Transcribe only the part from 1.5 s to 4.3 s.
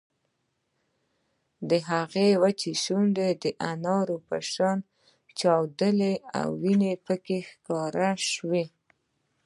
د هغې وچې شونډې د انارو